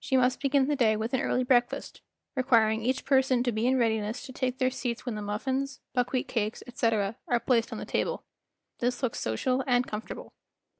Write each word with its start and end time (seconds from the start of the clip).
She 0.00 0.16
must 0.16 0.40
begin 0.40 0.66
the 0.66 0.74
day 0.74 0.96
with 0.96 1.14
an 1.14 1.20
early 1.20 1.44
breakfast, 1.44 2.00
requiring 2.34 2.82
each 2.82 3.04
person 3.04 3.44
to 3.44 3.52
be 3.52 3.64
in 3.68 3.78
readiness 3.78 4.26
to 4.26 4.32
take 4.32 4.58
their 4.58 4.72
seats 4.72 5.06
when 5.06 5.14
the 5.14 5.22
muffins, 5.22 5.78
buckwheat 5.94 6.26
cakes, 6.26 6.64
etc., 6.66 7.14
arc 7.28 7.46
placed 7.46 7.70
on 7.70 7.78
the 7.78 7.84
table. 7.86 8.24
This 8.80 9.04
looks 9.04 9.20
social 9.20 9.62
and 9.68 9.86
comfor 9.86 10.08
table. 10.08 10.32